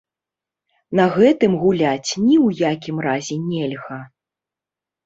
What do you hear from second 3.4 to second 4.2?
нельга!